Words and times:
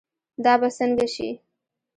دا 0.43 0.53
به 0.61 0.67
سنګه 0.77 1.07
شي 1.13 1.29